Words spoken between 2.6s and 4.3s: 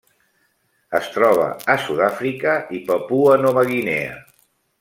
i Papua Nova Guinea.